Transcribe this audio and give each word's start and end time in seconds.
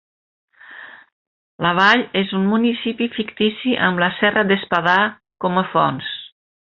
La 1.65 1.73
Vall 1.79 2.01
és 2.23 2.33
un 2.39 2.47
municipi 2.53 3.09
fictici 3.17 3.75
amb 3.89 4.03
la 4.05 4.09
Serra 4.23 4.45
d'Espadà 4.53 4.97
com 5.47 5.63
a 5.65 5.67
fons. 5.77 6.11